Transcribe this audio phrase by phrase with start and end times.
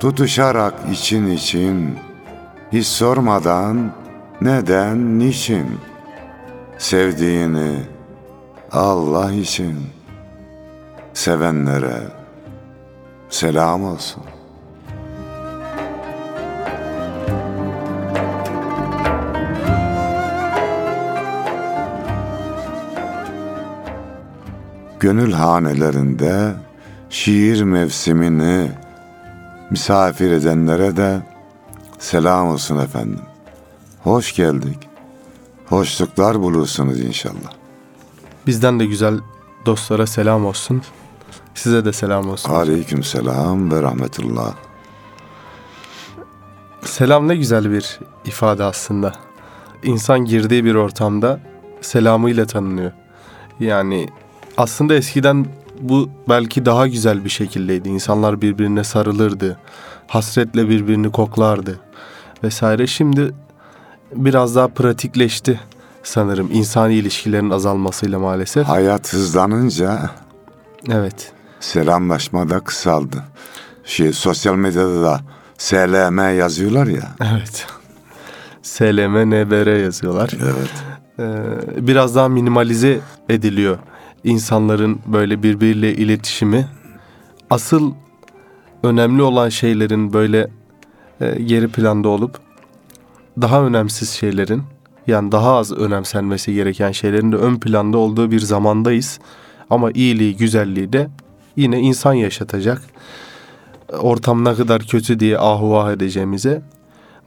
[0.00, 1.98] Tutuşarak için için,
[2.72, 3.92] hiç sormadan
[4.40, 5.66] neden, niçin,
[6.78, 7.76] sevdiğini
[8.72, 9.76] Allah için,
[11.14, 12.00] sevenlere
[13.28, 14.22] selam olsun.
[25.00, 26.52] Gönül hanelerinde
[27.10, 28.70] şiir mevsimini
[29.70, 31.22] misafir edenlere de
[31.98, 33.20] selam olsun efendim.
[34.02, 34.78] Hoş geldik.
[35.66, 37.52] Hoşluklar bulursunuz inşallah.
[38.46, 39.18] Bizden de güzel
[39.66, 40.82] dostlara selam olsun.
[41.54, 42.50] Size de selam olsun.
[42.50, 44.54] Aleyküm selam ve rahmetullah.
[46.84, 49.12] Selam ne güzel bir ifade aslında.
[49.82, 51.40] İnsan girdiği bir ortamda
[51.80, 52.92] selamıyla tanınıyor.
[53.60, 54.08] Yani
[54.56, 55.46] aslında eskiden
[55.80, 57.88] bu belki daha güzel bir şekildeydi.
[57.88, 59.58] İnsanlar birbirine sarılırdı.
[60.06, 61.80] Hasretle birbirini koklardı
[62.44, 62.86] vesaire.
[62.86, 63.34] Şimdi
[64.14, 65.60] biraz daha pratikleşti
[66.02, 68.68] sanırım insani ilişkilerin azalmasıyla maalesef.
[68.68, 70.10] Hayat hızlanınca
[70.88, 71.32] Evet.
[71.60, 73.24] selamlaşma da kısaldı.
[73.84, 75.20] Şey, sosyal medyada da
[75.58, 77.10] SLM yazıyorlar ya.
[77.32, 77.66] Evet.
[78.62, 80.30] SLM, NBR yazıyorlar.
[80.42, 80.70] Evet.
[81.20, 83.78] Ee, biraz daha minimalize ediliyor
[84.24, 86.68] insanların böyle birbiriyle iletişimi.
[87.50, 87.92] Asıl
[88.82, 90.50] önemli olan şeylerin böyle
[91.20, 92.38] e, geri planda olup
[93.40, 94.62] daha önemsiz şeylerin
[95.06, 99.20] yani daha az önemsenmesi gereken şeylerin de ön planda olduğu bir zamandayız.
[99.70, 101.08] Ama iyiliği, güzelliği de
[101.56, 102.82] yine insan yaşatacak.
[103.98, 106.62] Ortam ne kadar kötü diye ahu vah edeceğimize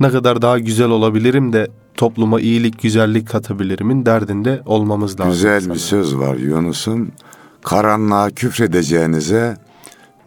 [0.01, 5.31] ne kadar daha güzel olabilirim de topluma iyilik, güzellik katabilirimin derdinde olmamız lazım.
[5.31, 5.79] Güzel bir sanırım.
[5.79, 7.11] söz var Yunus'un.
[7.63, 9.57] Karanlığa küfredeceğinize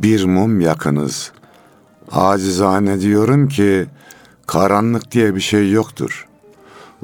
[0.02, 1.32] bir mum yakınız.
[2.12, 3.86] Acizane diyorum ki
[4.46, 6.28] karanlık diye bir şey yoktur.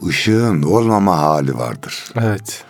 [0.09, 2.05] Işığın olmama hali vardır.
[2.21, 2.65] Evet.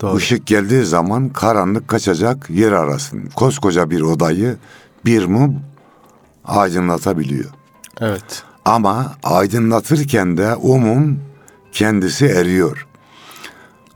[0.00, 0.18] Doğru.
[0.18, 3.26] Işık geldiği zaman karanlık kaçacak yer arasın.
[3.34, 4.56] Koskoca bir odayı
[5.04, 5.60] bir mum
[6.44, 7.50] aydınlatabiliyor.
[8.00, 8.42] Evet.
[8.66, 11.20] Ama aydınlatırken de o mum
[11.72, 12.86] kendisi eriyor.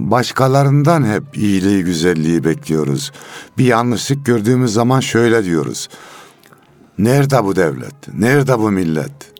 [0.00, 3.12] Başkalarından hep iyiliği, güzelliği bekliyoruz.
[3.58, 5.88] Bir yanlışlık gördüğümüz zaman şöyle diyoruz.
[6.98, 8.14] Nerede bu devlet?
[8.14, 9.32] Nerede bu millet?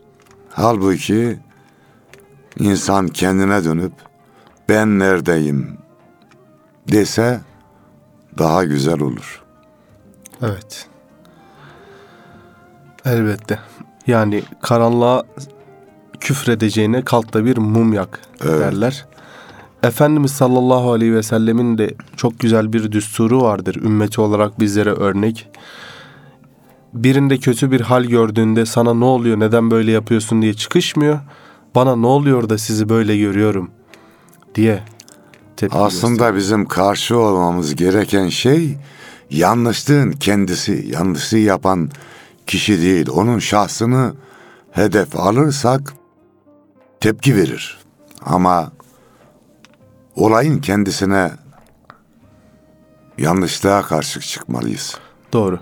[0.49, 1.39] Halbuki
[2.59, 3.93] insan kendine dönüp
[4.69, 5.77] ben neredeyim
[6.91, 7.41] dese
[8.37, 9.43] daha güzel olur.
[10.41, 10.87] Evet.
[13.05, 13.70] Elbette.
[14.11, 15.23] Yani karanlığa
[16.19, 18.59] küfredeceğine kalk da bir mum yak Evet.
[18.59, 19.05] derler.
[19.83, 23.75] Efendimiz sallallahu aleyhi ve sellemin de çok güzel bir düsturu vardır.
[23.75, 25.47] Ümmeti olarak bizlere örnek.
[26.93, 31.19] Birinde kötü bir hal gördüğünde sana ne oluyor neden böyle yapıyorsun diye çıkışmıyor.
[31.75, 33.71] Bana ne oluyor da sizi böyle görüyorum
[34.55, 34.83] diye
[35.57, 38.77] tepki Aslında bizim karşı olmamız gereken şey
[39.29, 40.85] yanlışlığın kendisi.
[40.91, 41.89] Yanlışlığı yapan
[42.47, 43.09] kişi değil.
[43.09, 44.13] Onun şahsını
[44.71, 45.93] hedef alırsak
[46.99, 47.79] tepki verir.
[48.25, 48.71] Ama
[50.15, 51.31] olayın kendisine
[53.17, 54.97] yanlışlığa karşı çıkmalıyız.
[55.33, 55.59] Doğru.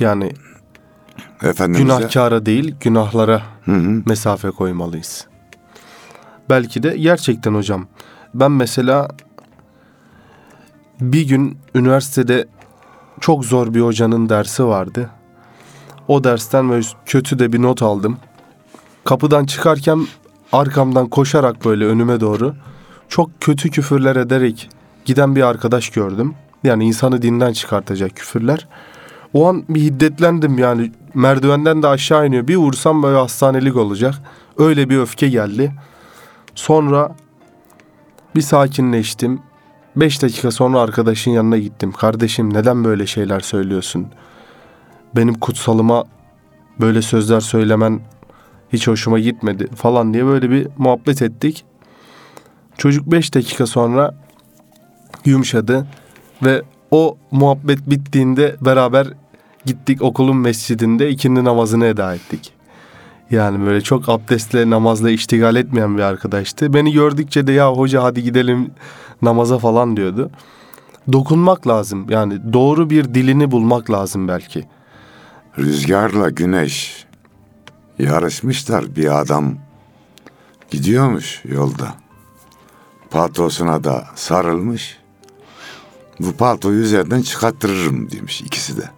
[0.00, 0.32] Yani
[1.42, 3.42] Efendimiz'e günahkara değil günahlara
[4.06, 5.26] mesafe koymalıyız.
[6.50, 7.86] Belki de gerçekten hocam
[8.34, 9.08] ben mesela
[11.00, 12.48] bir gün üniversitede
[13.20, 15.10] çok zor bir hocanın dersi vardı.
[16.08, 18.16] O dersten böyle kötü de bir not aldım.
[19.04, 20.06] Kapıdan çıkarken
[20.52, 22.54] arkamdan koşarak böyle önüme doğru
[23.08, 24.70] çok kötü küfürler ederek
[25.04, 26.34] giden bir arkadaş gördüm.
[26.64, 28.68] Yani insanı dinden çıkartacak küfürler.
[29.32, 32.48] O an bir hiddetlendim yani merdivenden de aşağı iniyor.
[32.48, 34.14] Bir vursam böyle hastanelik olacak.
[34.58, 35.72] Öyle bir öfke geldi.
[36.54, 37.16] Sonra
[38.36, 39.40] bir sakinleştim.
[39.96, 41.92] Beş dakika sonra arkadaşın yanına gittim.
[41.92, 44.06] Kardeşim neden böyle şeyler söylüyorsun?
[45.16, 46.04] Benim kutsalıma
[46.80, 48.00] böyle sözler söylemen
[48.72, 51.64] hiç hoşuma gitmedi falan diye böyle bir muhabbet ettik.
[52.78, 54.14] Çocuk beş dakika sonra
[55.24, 55.86] yumuşadı
[56.42, 59.06] ve o muhabbet bittiğinde beraber
[59.66, 62.52] gittik okulun mescidinde ikindi namazını eda ettik.
[63.30, 66.74] Yani böyle çok abdestle namazla iştigal etmeyen bir arkadaştı.
[66.74, 68.70] Beni gördükçe de ya hoca hadi gidelim
[69.22, 70.30] namaza falan diyordu.
[71.12, 74.64] Dokunmak lazım yani doğru bir dilini bulmak lazım belki.
[75.58, 77.06] Rüzgarla güneş
[77.98, 79.54] yarışmışlar bir adam
[80.70, 81.94] gidiyormuş yolda.
[83.10, 84.98] Paltosuna da sarılmış.
[86.20, 88.90] Bu paltoyu üzerinden çıkarttırırım demiş ikisi de.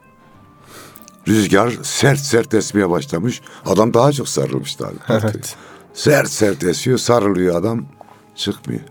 [1.29, 3.41] Rüzgar sert sert esmeye başlamış.
[3.67, 4.99] Adam daha çok sarılmış tabii.
[5.09, 5.57] Evet.
[5.95, 7.87] Sert sert esiyor, sarılıyor adam,
[8.35, 8.83] çıkmıyor.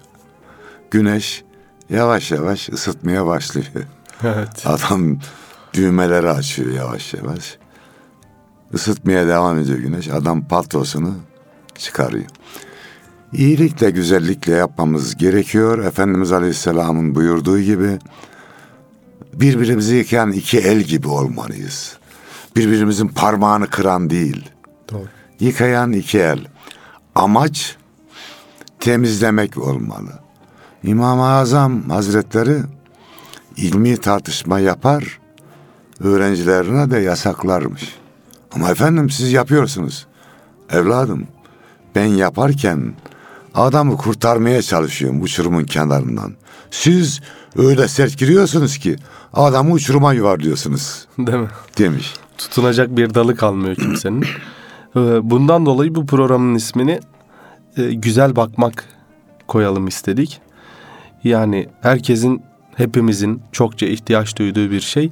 [0.91, 1.43] Güneş
[1.89, 3.67] yavaş yavaş ısıtmaya başlıyor.
[4.23, 4.63] Evet.
[4.65, 5.17] Adam
[5.73, 7.57] düğmeleri açıyor yavaş yavaş.
[8.73, 10.07] Isıtmaya devam ediyor güneş.
[10.07, 11.15] Adam paltosunu
[11.75, 12.25] çıkarıyor.
[13.33, 15.85] İyilikle, güzellikle yapmamız gerekiyor.
[15.85, 17.99] Efendimiz Aleyhisselam'ın buyurduğu gibi
[19.33, 21.97] birbirimizi yıkayan iki el gibi olmalıyız.
[22.55, 24.49] Birbirimizin parmağını kıran değil.
[24.91, 25.07] Doğru.
[25.39, 26.39] Yıkayan iki el.
[27.15, 27.77] Amaç
[28.79, 30.19] temizlemek olmalı.
[30.83, 32.57] İmam-ı Azam Hazretleri
[33.57, 35.19] ilmi tartışma yapar,
[35.99, 37.95] öğrencilerine de yasaklarmış.
[38.55, 40.05] Ama efendim siz yapıyorsunuz.
[40.71, 41.27] Evladım
[41.95, 42.93] ben yaparken
[43.53, 46.33] adamı kurtarmaya çalışıyorum uçurumun kenarından.
[46.71, 47.21] Siz
[47.57, 48.95] öyle sert giriyorsunuz ki
[49.33, 51.47] adamı uçuruma yuvarlıyorsunuz Değil mi?
[51.77, 52.13] demiş.
[52.37, 54.25] Tutunacak bir dalı kalmıyor kimsenin.
[54.95, 54.99] Ee,
[55.29, 56.99] Bundan dolayı bu programın ismini
[57.77, 58.85] e, güzel bakmak
[59.47, 60.41] koyalım istedik.
[61.23, 62.41] Yani herkesin,
[62.75, 65.11] hepimizin çokça ihtiyaç duyduğu bir şey.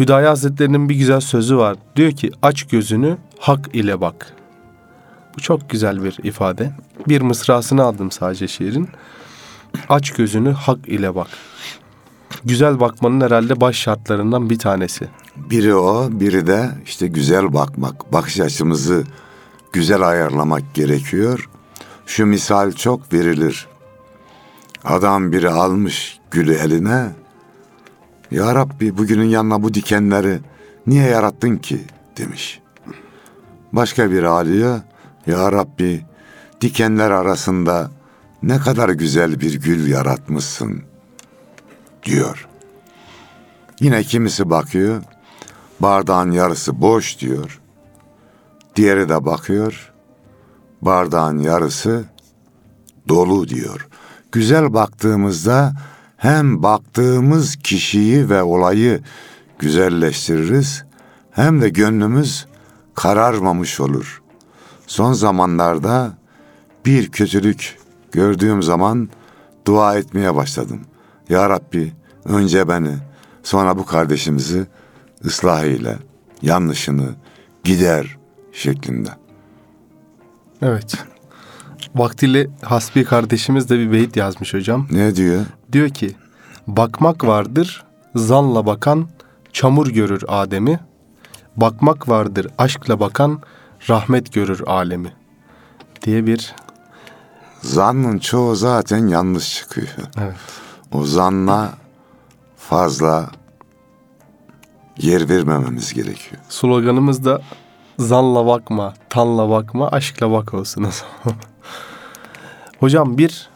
[0.00, 1.76] Hüdayi Hazretleri'nin bir güzel sözü var.
[1.96, 4.32] Diyor ki aç gözünü hak ile bak.
[5.36, 6.72] Bu çok güzel bir ifade.
[7.08, 8.88] Bir mısrasını aldım sadece şiirin.
[9.88, 11.28] Aç gözünü hak ile bak.
[12.44, 15.08] Güzel bakmanın herhalde baş şartlarından bir tanesi.
[15.36, 19.04] Biri o, biri de işte güzel bakmak, bakış açımızı
[19.72, 21.48] güzel ayarlamak gerekiyor.
[22.06, 23.66] Şu misal çok verilir.
[24.84, 27.23] Adam biri almış gülü eline.
[28.30, 30.40] Ya Rabbi bugünün yanına bu dikenleri
[30.86, 31.80] niye yarattın ki
[32.16, 32.60] demiş.
[33.72, 34.80] Başka biri alıyor.
[35.26, 36.04] Ya Rabbi
[36.60, 37.90] dikenler arasında
[38.42, 40.82] ne kadar güzel bir gül yaratmışsın
[42.04, 42.48] diyor.
[43.80, 45.02] Yine kimisi bakıyor.
[45.80, 47.60] Bardağın yarısı boş diyor.
[48.76, 49.92] Diğeri de bakıyor.
[50.82, 52.04] Bardağın yarısı
[53.08, 53.88] dolu diyor.
[54.32, 55.72] Güzel baktığımızda
[56.16, 59.00] hem baktığımız kişiyi ve olayı
[59.58, 60.84] güzelleştiririz
[61.30, 62.46] hem de gönlümüz
[62.94, 64.22] kararmamış olur.
[64.86, 66.18] Son zamanlarda
[66.86, 67.78] bir kötülük
[68.12, 69.08] gördüğüm zaman
[69.66, 70.80] dua etmeye başladım.
[71.28, 71.92] Ya Rabbi
[72.24, 72.96] önce beni
[73.42, 74.66] sonra bu kardeşimizi
[75.24, 75.98] ıslah eyle,
[76.42, 77.14] yanlışını
[77.64, 78.18] gider
[78.52, 79.10] şeklinde.
[80.62, 80.94] Evet.
[81.94, 84.86] Vaktiyle Hasbi kardeşimiz de bir beyit yazmış hocam.
[84.90, 85.44] Ne diyor?
[85.72, 86.14] Diyor ki
[86.66, 87.84] bakmak vardır
[88.14, 89.08] zanla bakan
[89.52, 90.80] çamur görür Adem'i.
[91.56, 93.40] Bakmak vardır aşkla bakan
[93.90, 95.12] rahmet görür alemi.
[96.02, 96.54] Diye bir
[97.62, 99.88] Zannın çoğu zaten yanlış çıkıyor.
[100.18, 100.34] evet.
[100.92, 101.72] O zanla
[102.56, 103.30] fazla
[104.98, 106.42] yer vermememiz gerekiyor.
[106.48, 107.42] Sloganımız da
[107.98, 111.40] zanla bakma, tanla bakma, aşkla bak olsun o zaman.
[112.84, 113.48] Hocam bir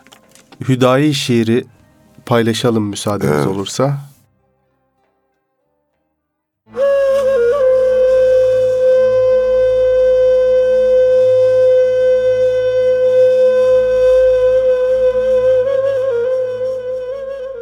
[0.68, 1.64] hüdayi şiiri
[2.26, 3.46] paylaşalım müsaadeniz Evet.
[3.46, 3.98] olursa.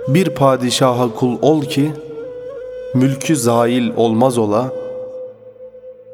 [0.09, 1.93] Bir padişaha kul ol ki
[2.95, 4.73] mülkü zail olmaz ola.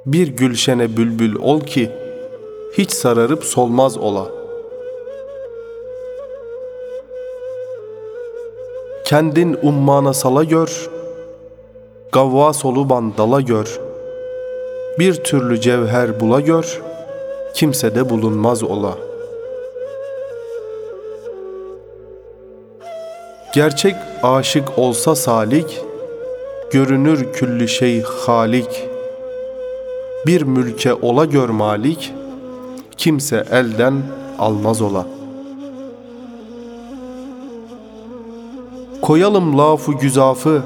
[0.06, 1.90] Bir gülşene bülbül ol ki
[2.78, 4.41] hiç sararıp solmaz ola.
[9.12, 10.90] Kendin ummana sala gör,
[12.12, 13.80] gavva soluban dala gör.
[14.98, 16.80] Bir türlü cevher bula gör,
[17.54, 18.98] kimse de bulunmaz ola.
[23.54, 25.80] Gerçek aşık olsa salik,
[26.70, 28.88] görünür küllü şey halik.
[30.26, 32.12] Bir mülke ola gör malik,
[32.96, 34.02] kimse elden
[34.38, 35.06] almaz ola.
[39.02, 40.62] Koyalım lafı güzafı,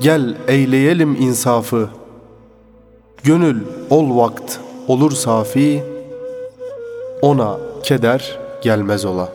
[0.00, 1.88] gel eyleyelim insafı.
[3.22, 5.84] Gönül ol vakt olur safi,
[7.22, 9.28] ona keder gelmez ola.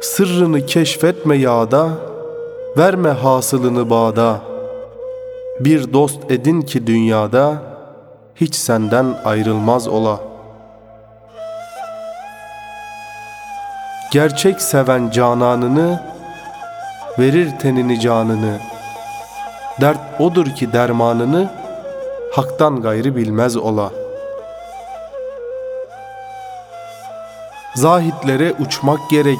[0.00, 1.88] Sırrını keşfetme yağda,
[2.76, 4.40] verme hasılını bağda.
[5.60, 7.62] Bir dost edin ki dünyada,
[8.34, 10.31] hiç senden ayrılmaz ola.
[14.12, 16.02] Gerçek seven cananını,
[17.18, 18.60] verir tenini canını.
[19.80, 21.50] Dert odur ki dermanını,
[22.32, 24.02] haktan gayrı bilmez ola.''
[27.74, 29.38] Zahitlere uçmak gerek.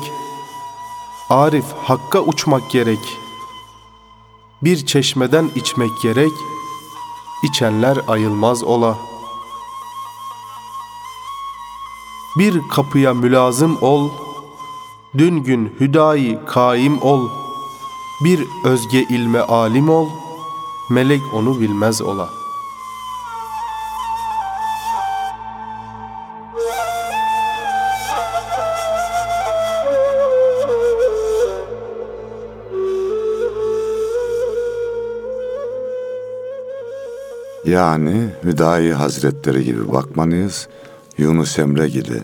[1.30, 3.18] Arif hakka uçmak gerek.
[4.62, 6.32] Bir çeşmeden içmek gerek.
[7.44, 8.98] İçenler ayılmaz ola.
[12.38, 14.10] Bir kapıya mülazım ol.
[15.18, 17.28] Dün gün hüdayi kaim ol.
[18.24, 20.08] Bir özge ilme alim ol.
[20.90, 22.30] Melek onu bilmez ola.''
[37.64, 40.68] Yani Hüdayi Hazretleri gibi bakmalıyız.
[41.18, 42.22] Yunus Emre gibi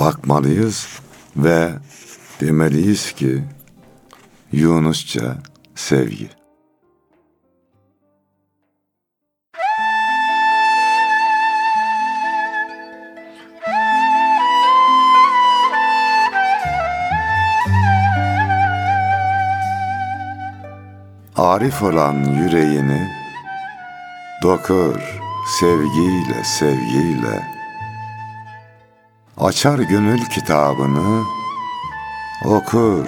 [0.00, 0.86] bakmalıyız
[1.36, 1.70] ve
[2.40, 3.42] demeliyiz ki
[4.52, 5.36] Yunusça
[5.74, 6.30] sevgi.
[21.36, 23.08] Arif olan yüreğini
[24.42, 25.20] Dokur
[25.60, 27.59] sevgiyle sevgiyle
[29.40, 31.24] Açar gönül kitabını
[32.44, 33.06] Okur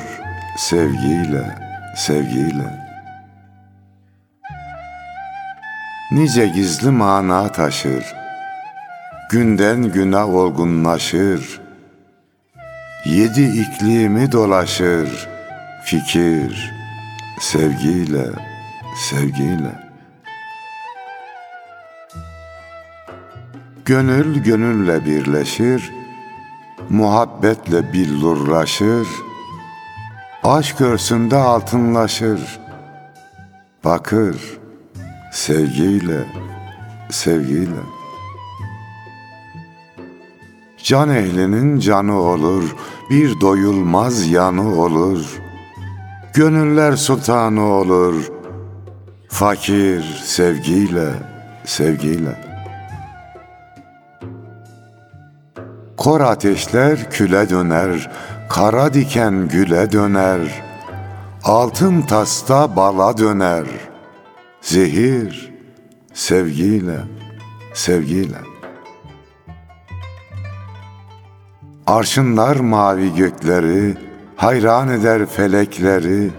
[0.56, 1.58] sevgiyle
[1.96, 2.86] sevgiyle.
[6.12, 8.14] Nice gizli mana taşır
[9.30, 11.60] Günden güne olgunlaşır.
[13.04, 15.28] Yedi iklimi dolaşır
[15.84, 16.72] Fikir
[17.40, 18.26] sevgiyle
[19.10, 19.82] sevgiyle.
[23.84, 26.01] Gönül gönülle birleşir,
[26.92, 29.08] muhabbetle billurlaşır,
[30.44, 32.60] aşk örsünde altınlaşır.
[33.84, 34.58] Bakır
[35.32, 36.26] sevgiyle,
[37.10, 37.80] sevgiyle.
[40.82, 42.76] Can ehlinin canı olur,
[43.10, 45.40] bir doyulmaz yanı olur.
[46.34, 48.30] Gönüller sultanı olur,
[49.28, 51.10] fakir sevgiyle,
[51.64, 52.51] sevgiyle.
[56.02, 58.10] Kor ateşler küle döner,
[58.48, 60.40] kara diken güle döner.
[61.44, 63.64] Altın tasta bala döner.
[64.60, 65.52] Zehir
[66.14, 66.98] sevgiyle,
[67.74, 68.38] sevgiyle.
[71.86, 73.96] Arşınlar mavi gökleri,
[74.36, 76.30] hayran eder felekleri,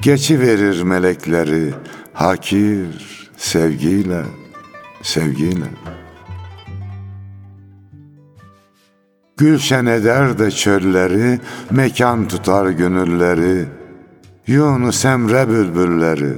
[0.00, 1.74] geçi verir melekleri,
[2.12, 4.22] hakir sevgiyle,
[5.02, 5.66] sevgiyle.
[9.40, 13.68] Gülşen eder de çölleri, mekan tutar gönülleri.
[14.46, 16.32] Yunus Emre bülbülleri,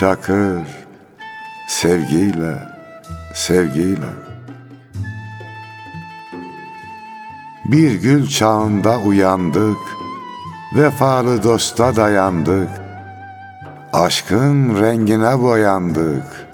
[0.00, 0.62] şakır,
[1.68, 2.58] sevgiyle,
[3.34, 4.10] sevgiyle.
[7.64, 9.78] Bir gül çağında uyandık,
[10.76, 12.68] vefalı dosta dayandık.
[13.92, 16.46] Aşkın rengine boyandık.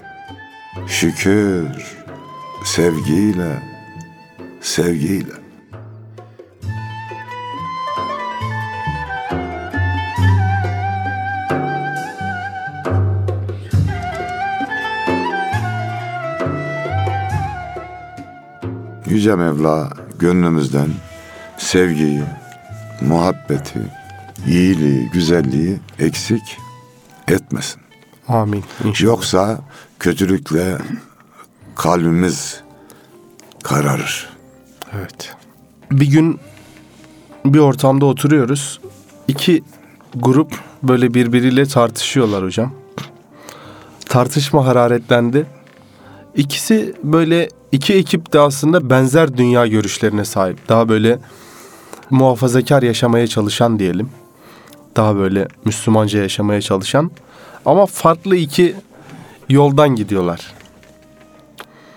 [0.87, 1.67] Şükür,
[2.63, 3.70] sevgiyle,
[4.61, 5.33] sevgiyle.
[19.05, 20.89] Yüce Mevla gönlümüzden
[21.57, 22.23] sevgiyi,
[23.01, 23.79] muhabbeti,
[24.47, 26.57] iyiliği, güzelliği eksik
[27.27, 27.81] etmesin.
[28.27, 28.63] Amin.
[28.83, 29.11] İnşallah.
[29.11, 29.59] Yoksa
[29.99, 30.77] kötülükle
[31.75, 32.61] kalbimiz
[33.63, 34.30] kararır.
[34.95, 35.35] Evet.
[35.91, 36.39] Bir gün
[37.45, 38.79] bir ortamda oturuyoruz.
[39.27, 39.63] İki
[40.15, 42.73] grup böyle birbiriyle tartışıyorlar hocam.
[44.05, 45.45] Tartışma hararetlendi.
[46.35, 50.69] İkisi böyle iki ekip de aslında benzer dünya görüşlerine sahip.
[50.69, 51.19] Daha böyle
[52.09, 54.09] muhafazakar yaşamaya çalışan diyelim.
[54.95, 57.11] Daha böyle Müslümanca yaşamaya çalışan.
[57.65, 58.75] Ama farklı iki
[59.49, 60.53] yoldan gidiyorlar.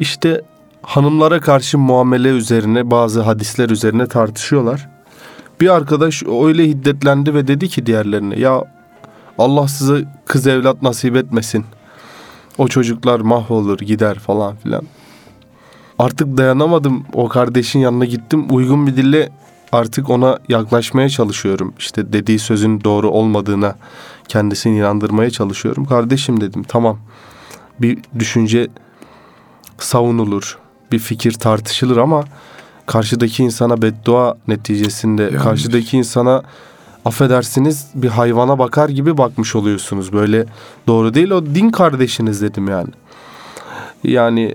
[0.00, 0.42] İşte
[0.86, 4.88] hanımlara karşı muamele üzerine bazı hadisler üzerine tartışıyorlar.
[5.60, 8.64] Bir arkadaş öyle hiddetlendi ve dedi ki diğerlerine ya
[9.38, 11.64] Allah size kız evlat nasip etmesin.
[12.58, 14.82] O çocuklar mahvolur gider falan filan.
[15.98, 19.28] Artık dayanamadım o kardeşin yanına gittim uygun bir dille
[19.72, 21.74] artık ona yaklaşmaya çalışıyorum.
[21.78, 23.76] İşte dediği sözün doğru olmadığına
[24.28, 25.84] kendisini inandırmaya çalışıyorum.
[25.84, 26.98] Kardeşim dedim tamam
[27.80, 28.68] bir düşünce
[29.78, 30.58] savunulur,
[30.94, 32.24] bir fikir tartışılır ama
[32.86, 35.42] karşıdaki insana beddua neticesinde Yanlış.
[35.42, 36.42] karşıdaki insana
[37.04, 40.12] affedersiniz bir hayvana bakar gibi bakmış oluyorsunuz.
[40.12, 40.46] Böyle
[40.86, 42.88] doğru değil o din kardeşiniz dedim yani.
[44.04, 44.54] Yani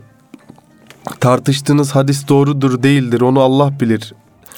[1.20, 4.14] tartıştığınız hadis doğrudur değildir onu Allah bilir.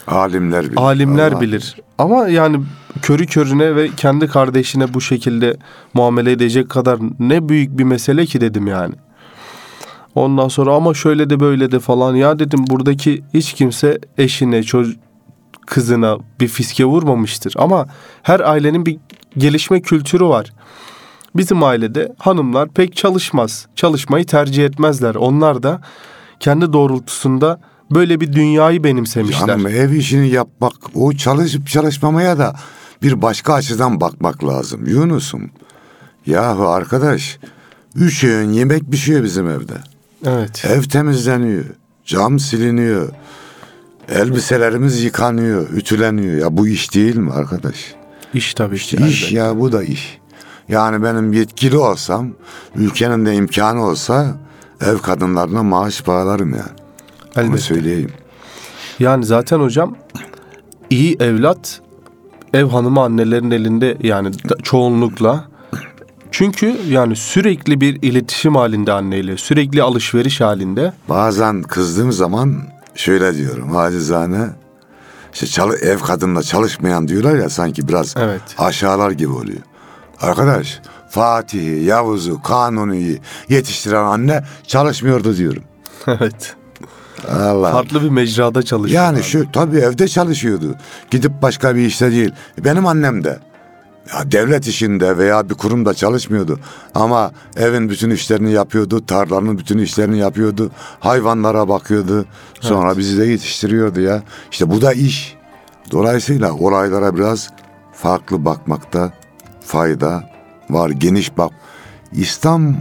[0.07, 0.77] Alimler bilir.
[0.77, 1.75] Alimler Allah bilir.
[1.97, 2.63] Ama yani
[3.01, 5.57] körü körüne ve kendi kardeşine bu şekilde
[5.93, 8.93] muamele edecek kadar ne büyük bir mesele ki dedim yani.
[10.15, 14.99] Ondan sonra ama şöyle de böyle de falan ya dedim buradaki hiç kimse eşine, çocuk
[15.65, 17.53] kızına bir fiske vurmamıştır.
[17.57, 17.87] Ama
[18.23, 18.97] her ailenin bir
[19.37, 20.53] gelişme kültürü var.
[21.35, 23.67] Bizim ailede hanımlar pek çalışmaz.
[23.75, 25.15] Çalışmayı tercih etmezler.
[25.15, 25.81] Onlar da
[26.39, 27.59] kendi doğrultusunda
[27.91, 29.47] böyle bir dünyayı benimsemişler.
[29.47, 32.55] Canım ev işini yapmak, o çalışıp çalışmamaya da
[33.03, 34.87] bir başka açıdan bakmak lazım.
[34.87, 35.49] Yunus'um.
[36.25, 37.39] Yahu arkadaş,
[37.95, 39.90] üç öğün yemek pişiyor bizim evde.
[40.25, 40.65] Evet.
[40.65, 41.63] Ev temizleniyor,
[42.05, 43.09] cam siliniyor,
[44.09, 46.37] elbiselerimiz yıkanıyor, ütüleniyor.
[46.37, 47.95] Ya bu iş değil mi arkadaş?
[48.33, 48.97] İş tabii ki.
[49.07, 49.35] İş elbette.
[49.35, 50.17] ya bu da iş.
[50.69, 52.31] Yani benim yetkili olsam,
[52.75, 54.35] ülkenin de imkanı olsa
[54.81, 56.61] ev kadınlarına maaş bağlarım yani.
[57.37, 57.61] Onu Elbette.
[57.61, 58.11] söyleyeyim.
[58.99, 59.95] Yani zaten hocam
[60.89, 61.81] iyi evlat
[62.53, 64.31] ev hanımı annelerin elinde yani
[64.63, 65.50] çoğunlukla.
[66.31, 70.93] Çünkü yani sürekli bir iletişim halinde anneyle, sürekli alışveriş halinde.
[71.09, 72.55] Bazen kızdığım zaman
[72.95, 74.49] şöyle diyorum acizane.
[75.33, 78.41] İşte çalı, ev kadınla çalışmayan diyorlar ya sanki biraz Evet.
[78.57, 79.61] aşağılar gibi oluyor.
[80.21, 85.63] Arkadaş Fatih'i, Yavuz'u, Kanuni'yi yetiştiren anne çalışmıyordu diyorum.
[86.07, 86.55] evet.
[87.29, 87.71] Allah.
[87.71, 89.03] Farklı bir mecrada çalışıyor.
[89.03, 90.75] Yani şu tabii evde çalışıyordu.
[91.11, 92.31] Gidip başka bir işte değil.
[92.65, 93.39] Benim annem de.
[94.13, 96.59] Ya devlet işinde veya bir kurumda çalışmıyordu.
[96.95, 99.05] Ama evin bütün işlerini yapıyordu.
[99.05, 100.71] Tarlanın bütün işlerini yapıyordu.
[100.99, 102.25] Hayvanlara bakıyordu.
[102.59, 104.23] Sonra bizi de yetiştiriyordu ya.
[104.51, 105.37] İşte bu da iş.
[105.91, 107.49] Dolayısıyla olaylara biraz
[107.93, 109.13] farklı bakmakta
[109.65, 110.29] fayda
[110.69, 110.89] var.
[110.89, 111.51] Geniş bak.
[112.11, 112.75] İslam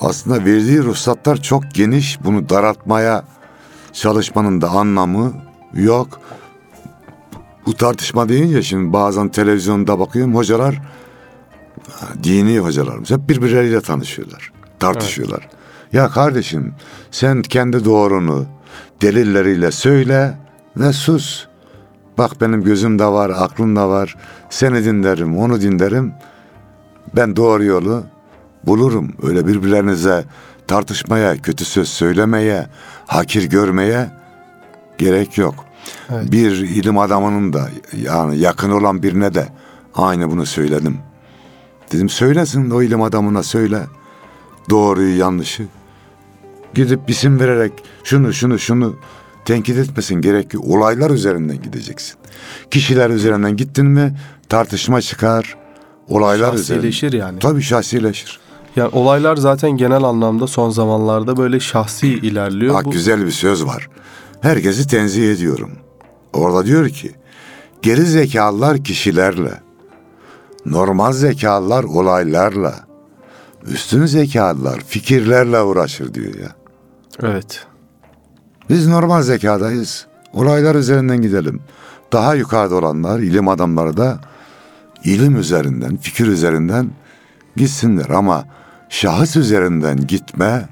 [0.00, 2.18] aslında verdiği ruhsatlar çok geniş.
[2.24, 3.24] Bunu daraltmaya
[3.92, 5.32] çalışmanın da anlamı
[5.74, 6.20] yok.
[7.66, 10.82] Bu tartışma deyince şimdi bazen televizyonda bakıyorum hocalar
[12.22, 14.52] dini hocalarımız hep birbirleriyle tanışıyorlar.
[14.78, 15.48] Tartışıyorlar.
[15.92, 16.74] Ya kardeşim
[17.10, 18.46] sen kendi doğrunu
[19.02, 20.38] delilleriyle söyle
[20.76, 21.46] ve sus.
[22.18, 24.16] Bak benim gözümde var, aklımda var.
[24.50, 26.12] Seni dinlerim, onu dinlerim.
[27.16, 28.04] Ben doğru yolu
[28.66, 29.12] bulurum.
[29.22, 30.24] Öyle birbirlerinize
[30.66, 32.66] tartışmaya, kötü söz söylemeye,
[33.06, 34.10] hakir görmeye
[34.98, 35.69] gerek yok.
[36.10, 36.32] Evet.
[36.32, 37.68] Bir ilim adamının da
[38.02, 39.48] yani yakın olan birine de
[39.94, 40.98] aynı bunu söyledim.
[41.92, 43.80] Dedim söylesin o ilim adamına söyle.
[44.70, 45.66] Doğruyu yanlışı.
[46.74, 47.72] Gidip isim vererek
[48.04, 48.96] şunu şunu şunu
[49.44, 50.64] tenkit etmesin gerek yok.
[50.64, 52.16] Olaylar üzerinden gideceksin.
[52.70, 55.56] Kişiler üzerinden gittin mi tartışma çıkar.
[56.08, 56.90] Olaylar üzerinden.
[56.90, 57.38] Şahsileşir yani.
[57.38, 58.40] Tabii şahsileşir.
[58.76, 62.74] Yani olaylar zaten genel anlamda son zamanlarda böyle şahsi ilerliyor.
[62.74, 63.88] Bak Bu güzel bir söz var.
[64.40, 65.70] Herkesi tenzih ediyorum.
[66.32, 67.12] Orada diyor ki
[67.82, 69.60] geri zekalılar kişilerle,
[70.66, 72.74] normal zekalılar olaylarla,
[73.66, 76.48] üstün zekalılar fikirlerle uğraşır diyor ya.
[77.22, 77.66] evet.
[78.70, 80.06] Biz normal zekadayız.
[80.32, 81.60] Olaylar üzerinden gidelim.
[82.12, 84.20] Daha yukarıda olanlar, ilim adamları da
[85.04, 86.90] ilim üzerinden, fikir üzerinden
[87.56, 88.08] gitsinler.
[88.10, 88.44] Ama
[88.88, 90.68] şahıs üzerinden gitme,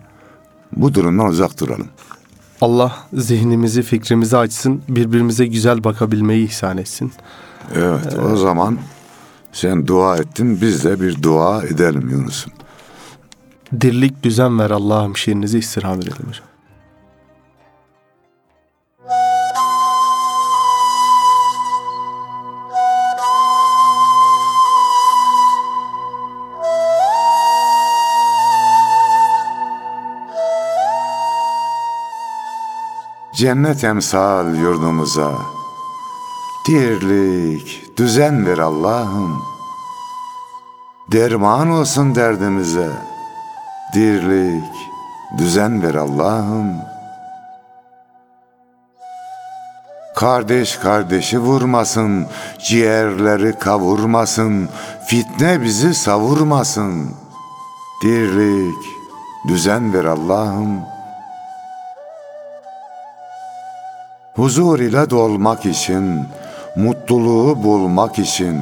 [0.77, 1.89] bu durumdan uzak duralım.
[2.61, 7.13] Allah zihnimizi, fikrimizi açsın, birbirimize güzel bakabilmeyi ihsan etsin.
[7.75, 8.79] Evet, o zaman
[9.53, 12.53] sen dua ettin, biz de bir dua edelim Yunus'um.
[13.81, 16.47] Dirlik düzen ver Allah'ım şiirinizi istirham edelim hocam.
[33.39, 35.33] Cennet emsal yurdumuza,
[36.69, 39.43] Dirlik, düzen ver Allah'ım.
[41.13, 42.91] Derman olsun derdimize.
[43.95, 44.75] Dirlik,
[45.39, 46.73] düzen ver Allah'ım.
[50.17, 52.27] Kardeş kardeşi vurmasın,
[52.59, 54.69] ciğerleri kavurmasın,
[55.07, 57.11] fitne bizi savurmasın.
[58.03, 58.85] Dirlik,
[59.49, 60.98] düzen ver Allah'ım.
[64.39, 66.25] Huzur ile dolmak için,
[66.77, 68.61] mutluluğu bulmak için,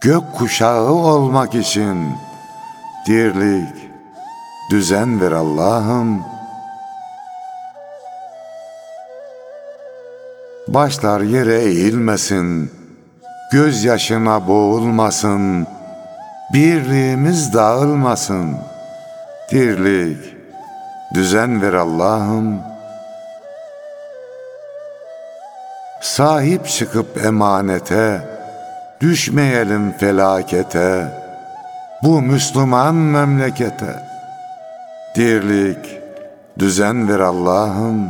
[0.00, 2.08] gök kuşağı olmak için,
[3.06, 3.74] dirlik,
[4.70, 6.24] düzen ver Allah'ım.
[10.68, 12.70] Başlar yere eğilmesin,
[13.52, 15.66] gözyaşına boğulmasın,
[16.52, 18.56] birliğimiz dağılmasın.
[19.50, 20.18] Dirlik,
[21.14, 22.71] düzen ver Allah'ım.
[26.02, 28.20] Sahip çıkıp emanete,
[29.00, 31.08] düşmeyelim felakete,
[32.02, 34.02] bu Müslüman memlekete.
[35.16, 36.00] Dirlik,
[36.58, 38.08] düzen ver Allah'ım.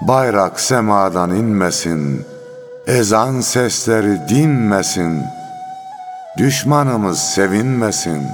[0.00, 2.26] Bayrak semadan inmesin,
[2.86, 5.24] ezan sesleri dinmesin,
[6.38, 8.26] düşmanımız sevinmesin.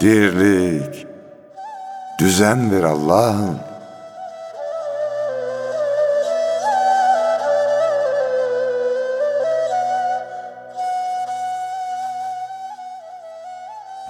[0.00, 1.06] Dirlik,
[2.18, 3.65] düzen ver Allah'ım.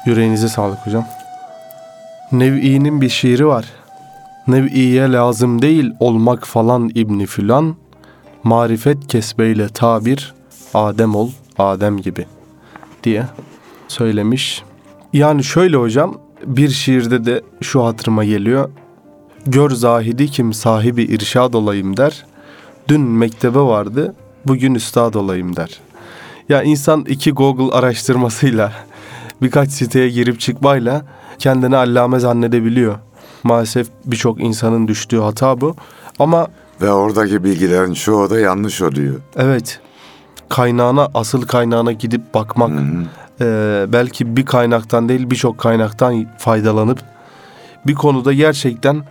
[0.06, 1.06] Yüreğinize sağlık hocam.
[2.32, 3.64] Nev'i'nin bir şiiri var.
[4.46, 7.76] Nev'iye lazım değil olmak falan İbni Fülan.
[8.44, 10.34] Marifet kesbeyle tabir,
[10.74, 12.26] Adem ol, Adem gibi
[13.04, 13.24] diye
[13.88, 14.62] söylemiş.
[15.12, 18.70] Yani şöyle hocam, bir şiirde de şu hatırıma geliyor.
[19.46, 22.26] Gör zahidi kim sahibi irşad olayım der.
[22.88, 24.14] Dün mektebe vardı,
[24.46, 25.80] bugün üstad olayım der.
[26.48, 28.72] Ya insan iki Google araştırmasıyla
[29.42, 31.02] birkaç siteye girip çıkmayla
[31.38, 32.94] kendini allame zannedebiliyor.
[33.42, 35.76] Maalesef birçok insanın düştüğü hata bu.
[36.18, 36.46] Ama
[36.82, 39.14] Ve oradaki bilgilerin çoğu da yanlış oluyor.
[39.36, 39.80] evet
[40.48, 42.70] kaynağına asıl kaynağına gidip bakmak
[43.40, 43.44] e,
[43.88, 47.02] belki bir kaynaktan değil birçok kaynaktan faydalanıp
[47.86, 49.02] bir konuda gerçekten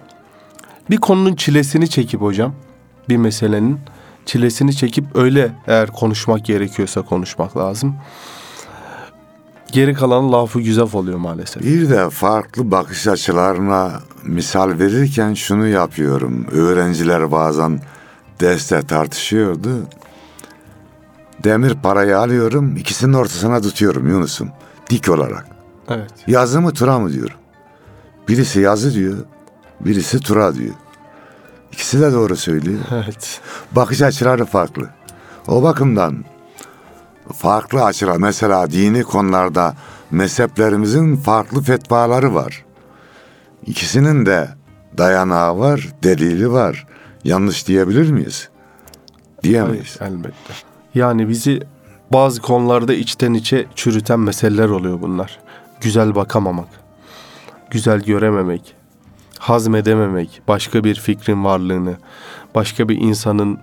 [0.90, 2.54] bir konunun çilesini çekip hocam
[3.10, 3.80] bir meselenin
[4.26, 7.96] çilesini çekip öyle eğer konuşmak gerekiyorsa konuşmak lazım.
[9.76, 11.64] Geri kalan lafı güzef oluyor maalesef.
[11.64, 13.92] Bir de farklı bakış açılarına
[14.24, 16.46] misal verirken şunu yapıyorum.
[16.52, 17.82] Öğrenciler bazen
[18.42, 19.70] derste tartışıyordu.
[21.44, 24.50] Demir parayı alıyorum, ikisinin ortasına tutuyorum Yunus'um.
[24.90, 25.48] Dik olarak.
[25.90, 26.12] Evet.
[26.28, 27.38] Yazı mı tura mı diyorum.
[28.28, 29.18] Birisi yazı diyor,
[29.80, 30.76] birisi tura diyor.
[31.72, 32.80] İkisi de doğru söylüyor.
[32.92, 33.42] Evet.
[33.72, 34.90] Bakış açıları farklı.
[35.48, 36.26] O bakımdan
[37.34, 39.76] farklı açılar mesela dini konularda
[40.12, 42.66] mezheplerimizin farklı fetvaları var.
[43.66, 44.50] İkisinin de
[44.98, 46.88] dayanağı var, delili var.
[47.24, 48.50] Yanlış diyebilir miyiz?
[49.44, 49.96] Diyemeyiz.
[50.00, 50.54] Hayır, elbette.
[50.96, 51.62] Yani bizi
[52.14, 55.40] bazı konularda içten içe çürüten meseleler oluyor bunlar.
[55.82, 56.68] Güzel bakamamak,
[57.70, 58.76] güzel görememek,
[59.40, 61.98] hazmedememek, başka bir fikrin varlığını,
[62.56, 63.60] başka bir insanın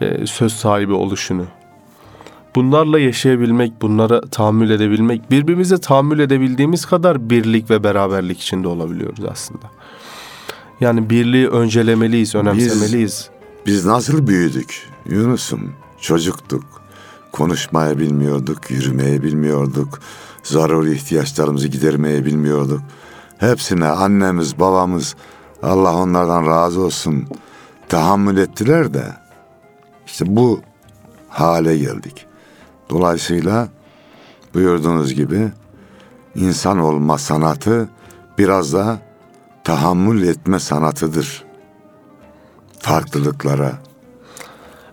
[0.00, 1.46] e, söz sahibi oluşunu.
[2.54, 9.70] Bunlarla yaşayabilmek, bunlara tahammül edebilmek, birbirimize tahammül edebildiğimiz kadar birlik ve beraberlik içinde olabiliyoruz aslında.
[10.80, 13.30] Yani birliği öncelemeliyiz, önemsemeliyiz.
[13.66, 15.72] Biz nasıl büyüdük Yunus'um?
[16.00, 16.64] Çocuktuk.
[17.32, 19.98] Konuşmayı bilmiyorduk, yürümeyi bilmiyorduk.
[20.42, 22.80] Zaruri ihtiyaçlarımızı gidermeyi bilmiyorduk.
[23.38, 25.16] Hepsine annemiz, babamız,
[25.62, 27.24] Allah onlardan razı olsun
[27.88, 29.04] tahammül ettiler de
[30.06, 30.60] işte bu
[31.28, 32.26] hale geldik.
[32.90, 33.68] Dolayısıyla
[34.54, 35.48] buyurduğunuz gibi
[36.34, 37.88] insan olma sanatı
[38.38, 38.98] biraz da
[39.64, 41.44] tahammül etme sanatıdır.
[42.78, 43.72] Farklılıklara.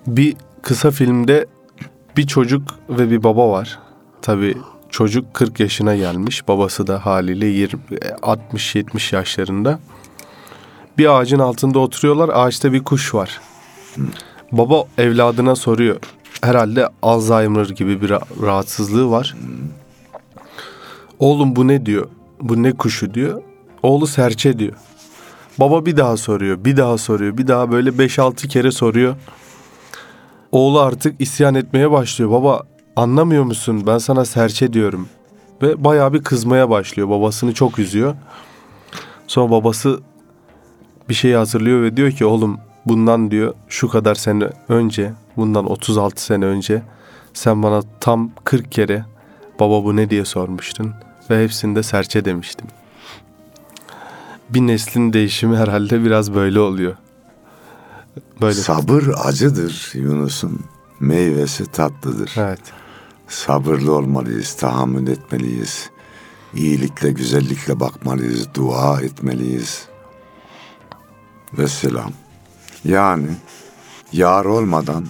[0.08, 1.46] Bir kısa filmde
[2.18, 3.80] bir çocuk ve bir baba var.
[4.22, 4.58] Tabii
[4.90, 6.48] çocuk 40 yaşına gelmiş.
[6.48, 7.80] Babası da haliyle 20
[8.22, 9.80] 60-70 yaşlarında.
[10.98, 12.30] Bir ağacın altında oturuyorlar.
[12.30, 13.42] Ağaçta bir kuş var.
[14.52, 15.98] Baba evladına soruyor.
[16.42, 19.36] Herhalde Alzheimer gibi bir ra- rahatsızlığı var.
[21.20, 22.08] Oğlum bu ne diyor?
[22.42, 23.42] Bu ne kuşu diyor.
[23.84, 24.74] Oğlu serçe diyor.
[25.58, 29.16] Baba bir daha soruyor, bir daha soruyor, bir daha böyle 5-6 kere soruyor.
[30.52, 32.32] Oğlu artık isyan etmeye başlıyor.
[32.32, 32.64] Baba
[32.96, 33.84] anlamıyor musun?
[33.88, 35.10] Ben sana serçe diyorum.
[35.62, 37.10] Ve bayağı bir kızmaya başlıyor.
[37.10, 38.16] Babasını çok üzüyor.
[39.28, 40.00] Sonra babası
[41.10, 46.24] bir şey hazırlıyor ve diyor ki oğlum bundan diyor şu kadar sene önce, bundan 36
[46.24, 46.84] sene önce
[47.34, 49.06] sen bana tam 40 kere
[49.60, 50.94] baba bu ne diye sormuştun
[51.30, 52.68] ve hepsinde serçe demiştim.
[54.50, 56.96] Bir neslin değişimi herhalde biraz böyle oluyor.
[58.42, 58.54] Böyle.
[58.54, 60.64] Sabır acıdır Yunus'um.
[61.00, 62.34] Meyvesi tatlıdır.
[62.38, 62.60] Evet.
[63.28, 65.90] Sabırlı olmalıyız, tahammül etmeliyiz.
[66.54, 69.86] İyilikle, güzellikle bakmalıyız, dua etmeliyiz.
[71.58, 72.12] Vesselam.
[72.84, 73.28] Yani
[74.14, 75.06] yar olmadan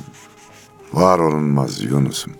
[0.93, 2.33] var olunmaz Yunus'um.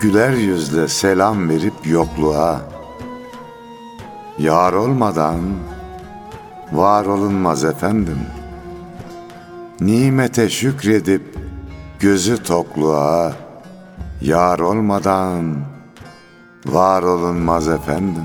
[0.00, 2.60] Güler yüzle selam verip yokluğa
[4.38, 5.40] Yar olmadan
[6.72, 8.18] var olunmaz efendim.
[9.80, 11.29] Nimete şükredip
[12.00, 13.32] gözü tokluğa
[14.20, 15.56] Yar olmadan
[16.66, 18.24] var olunmaz efendim.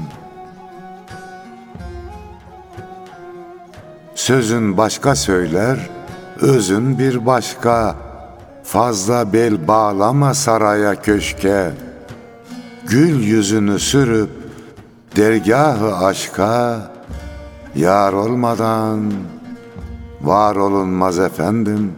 [4.16, 5.90] Sözün başka söyler,
[6.40, 7.96] özün bir başka.
[8.64, 11.72] Fazla bel bağlama saraya köşke.
[12.88, 14.30] Gül yüzünü sürüp
[15.16, 16.82] dergahı aşka
[17.76, 19.14] yar olmadan
[20.22, 21.92] var olunmaz efendim.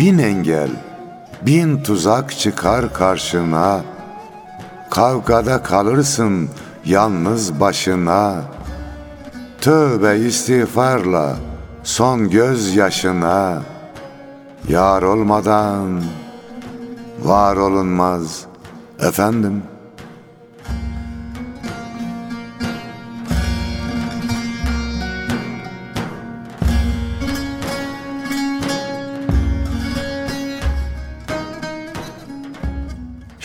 [0.00, 0.70] Bin engel,
[1.42, 3.80] bin tuzak çıkar karşına.
[4.90, 6.48] Kavgada kalırsın
[6.84, 8.42] yalnız başına.
[9.60, 11.36] Tövbe istiğfarla
[11.82, 13.62] son göz yaşına
[14.68, 16.02] yar olmadan
[17.22, 18.44] var olunmaz
[19.00, 19.62] efendim.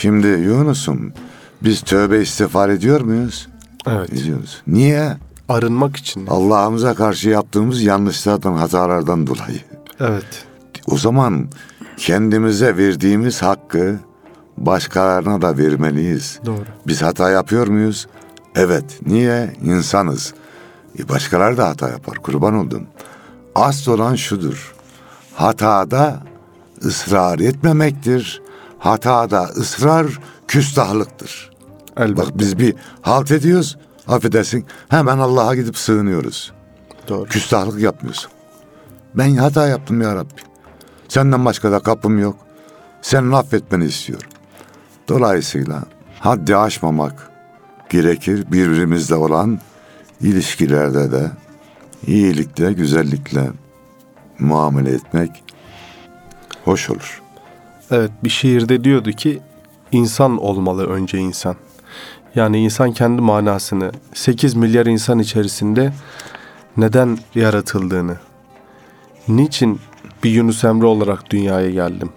[0.05, 1.13] Şimdi Yunus'um
[1.63, 3.47] biz tövbe istiğfar ediyor muyuz?
[3.87, 4.13] Evet.
[4.13, 4.61] Ediyoruz.
[4.67, 5.17] Niye?
[5.49, 6.27] Arınmak için.
[6.27, 9.59] Allah'ımıza karşı yaptığımız yanlışlardan, hatalardan dolayı.
[9.99, 10.45] Evet.
[10.87, 11.47] O zaman
[11.97, 13.99] kendimize verdiğimiz hakkı
[14.57, 16.39] başkalarına da vermeliyiz.
[16.45, 16.65] Doğru.
[16.87, 18.07] Biz hata yapıyor muyuz?
[18.55, 18.99] Evet.
[19.05, 19.53] Niye?
[19.63, 20.33] İnsanız.
[20.99, 22.17] E başkaları da hata yapar.
[22.17, 22.87] Kurban oldum.
[23.55, 24.75] Asıl olan şudur.
[25.33, 26.23] Hatada
[26.83, 28.44] ısrar etmemektir.
[28.85, 31.51] Hatada ısrar küstahlıktır.
[31.97, 32.17] Elbette.
[32.17, 33.77] Bak biz bir halt ediyoruz.
[34.07, 34.65] Affedersin.
[34.89, 36.51] Hemen Allah'a gidip sığınıyoruz.
[37.07, 37.29] Doğru.
[37.29, 38.31] Küstahlık yapmıyorsun.
[39.15, 40.41] Ben hata yaptım ya Rabbi.
[41.07, 42.37] Senden başka da kapım yok.
[43.01, 44.29] Senin affetmeni istiyorum.
[45.07, 45.83] Dolayısıyla
[46.19, 47.29] haddi aşmamak
[47.89, 48.51] gerekir.
[48.51, 49.59] Birbirimizle olan
[50.21, 51.31] ilişkilerde de
[52.07, 53.49] iyilikle, güzellikle
[54.39, 55.43] muamele etmek
[56.65, 57.24] hoş olur.
[57.91, 59.41] Evet bir şiirde diyordu ki
[59.91, 61.55] insan olmalı önce insan.
[62.35, 65.93] Yani insan kendi manasını 8 milyar insan içerisinde
[66.77, 68.17] neden yaratıldığını,
[69.27, 69.79] niçin
[70.23, 72.09] bir Yunus Emre olarak dünyaya geldim?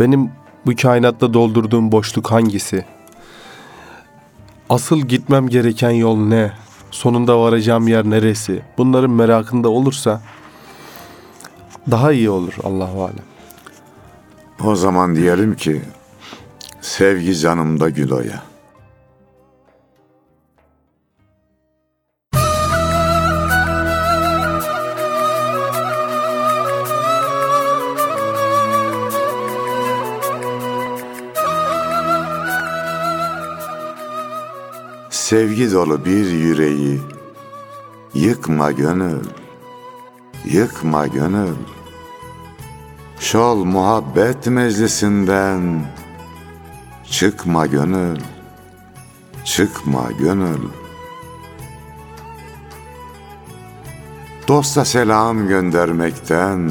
[0.00, 0.30] Benim
[0.66, 2.84] bu kainatta doldurduğum boşluk hangisi?
[4.70, 6.52] Asıl gitmem gereken yol ne?
[6.90, 8.62] Sonunda varacağım yer neresi?
[8.78, 10.22] Bunların merakında olursa
[11.90, 13.35] daha iyi olur Allahu alem.
[14.64, 15.82] O zaman diyelim ki
[16.80, 18.42] sevgi canımda gül oya.
[35.10, 37.00] Sevgi dolu bir yüreği
[38.14, 39.24] yıkma gönül,
[40.44, 41.75] yıkma gönül.
[43.26, 45.84] Şol muhabbet meclisinden
[47.10, 48.20] çıkma gönül,
[49.44, 50.68] çıkma gönül.
[54.48, 56.70] Dosta selam göndermekten,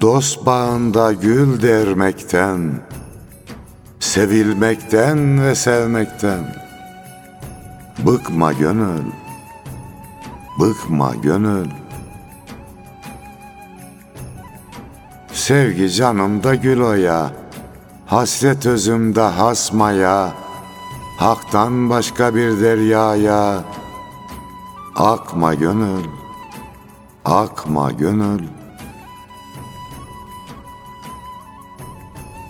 [0.00, 2.80] dost bağında gül dermekten,
[4.00, 6.54] sevilmekten ve sevmekten.
[8.06, 9.04] Bıkma gönül,
[10.60, 11.87] bıkma gönül.
[15.48, 17.30] Sevgi canımda gül oya,
[18.06, 20.32] hasret özümde hasmaya,
[21.18, 23.64] haktan başka bir deryaya,
[24.96, 26.04] akma gönül,
[27.24, 28.42] akma gönül.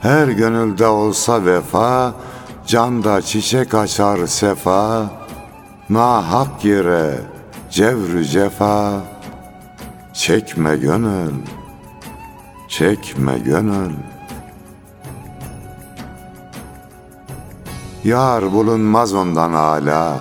[0.00, 2.14] Her gönülde olsa vefa,
[2.66, 5.10] canda çiçek açar sefa,
[5.90, 7.20] na hak yere
[7.70, 8.92] cevrü cefa.
[10.14, 11.32] Çekme gönül
[12.68, 13.92] çekme gönül.
[18.04, 20.20] Yar bulunmaz ondan hala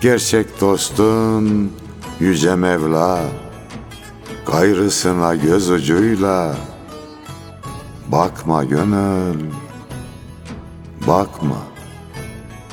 [0.00, 1.72] Gerçek dostun
[2.20, 3.20] yüce Mevla
[4.46, 6.56] Gayrısına göz ucuyla.
[8.08, 9.50] Bakma gönül.
[11.06, 11.58] Bakma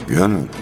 [0.07, 0.58] gönül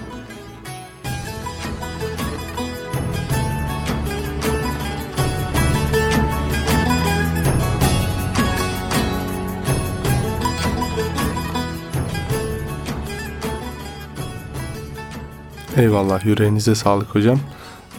[15.78, 17.40] Eyvallah yüreğinize sağlık hocam.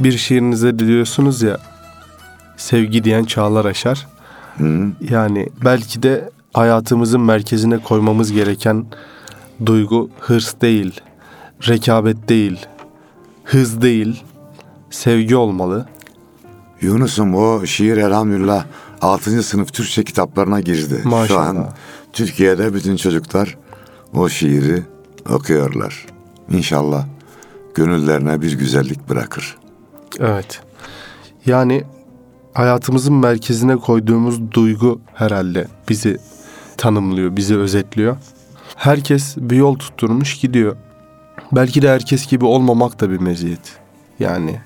[0.00, 1.58] Bir şiirinizde diyorsunuz ya
[2.56, 4.06] sevgi diyen çağlar aşar.
[5.10, 8.86] Yani belki de hayatımızın merkezine koymamız gereken
[9.66, 11.00] duygu hırs değil,
[11.68, 12.66] rekabet değil,
[13.44, 14.22] hız değil,
[14.90, 15.86] sevgi olmalı.
[16.80, 18.64] Yunus'um o şiir elhamdülillah
[19.00, 19.42] 6.
[19.42, 21.00] sınıf Türkçe kitaplarına girdi.
[21.02, 21.46] Şu Maşallah.
[21.46, 21.68] an
[22.12, 23.58] Türkiye'de bütün çocuklar
[24.14, 24.82] o şiiri
[25.30, 26.06] okuyorlar.
[26.50, 27.06] İnşallah
[27.74, 29.57] gönüllerine bir güzellik bırakır.
[30.20, 30.61] Evet.
[31.46, 31.85] Yani
[32.54, 36.18] hayatımızın merkezine koyduğumuz duygu herhalde bizi
[36.76, 38.16] tanımlıyor, bizi özetliyor.
[38.76, 40.76] Herkes bir yol tutturmuş gidiyor.
[41.52, 43.78] Belki de herkes gibi olmamak da bir meziyet.
[44.20, 44.61] Yani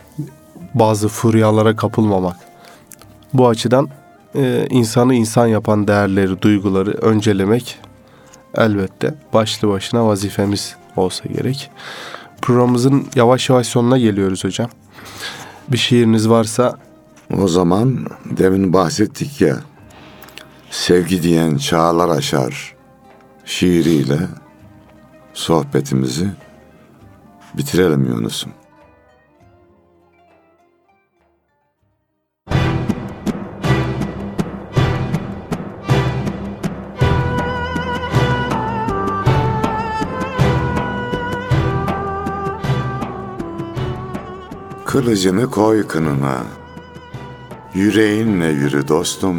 [0.75, 2.37] bazı furyalara kapılmamak.
[3.33, 3.89] Bu açıdan
[4.35, 7.79] e, insanı insan yapan değerleri, duyguları öncelemek
[8.55, 11.71] elbette başlı başına vazifemiz olsa gerek.
[12.43, 14.71] Programımızın yavaş yavaş sonuna geliyoruz hocam.
[15.69, 16.79] Bir şiiriniz varsa
[17.41, 19.61] O zaman demin bahsettik ya
[20.71, 22.75] sevgi diyen çağlar aşar
[23.45, 24.19] şiiriyle
[25.35, 26.29] sohbetimizi
[27.55, 28.53] bitirelim Yunus'um.
[44.93, 46.37] Kılıcını koy kınına,
[47.75, 49.37] yüreğinle yürü dostum.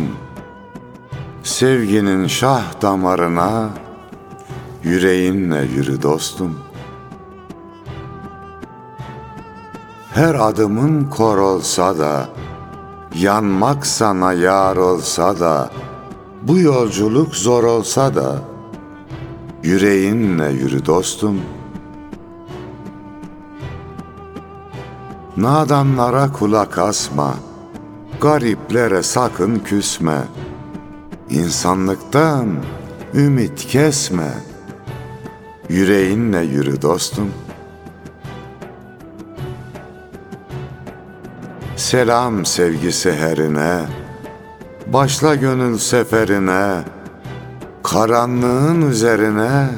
[1.44, 3.70] Sevginin şah damarına,
[4.84, 6.60] yüreğinle yürü dostum.
[10.14, 12.30] Her adımın kor olsa da,
[13.16, 15.72] yanmak sana yar olsa da,
[16.42, 18.36] bu yolculuk zor olsa da,
[19.64, 21.63] yüreğinle yürü dostum.''
[25.38, 27.34] Nadanlara kulak asma,
[28.22, 30.18] gariplere sakın küsme.
[31.30, 32.56] İnsanlıktan
[33.14, 34.32] ümit kesme.
[35.70, 37.32] Yüreğinle yürü dostum.
[41.76, 43.86] Selam sevgi seherine,
[44.88, 46.84] başla gönül seferine,
[47.84, 49.70] karanlığın üzerine,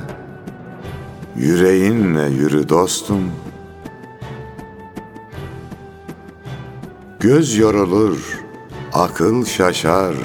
[1.35, 3.44] yüreğinle yürü dostum.''
[7.25, 8.39] Göz yorulur,
[8.93, 10.15] akıl şaşar,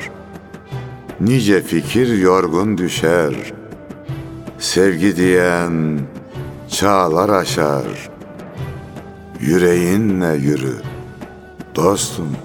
[1.21, 3.35] nice fikir yorgun düşer.
[4.59, 6.01] Sevgi diyen
[6.69, 8.11] çağlar aşar,
[9.41, 10.77] yüreğinle yürü
[11.75, 12.37] dostum.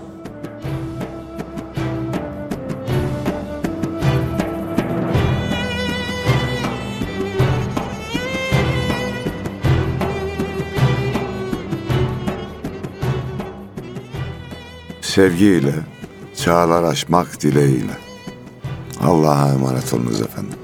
[15.15, 15.73] Sevgiyle
[16.36, 17.97] çağlar aşmak dileğiyle.
[19.01, 20.60] Allah'a emanet olunuz efendim.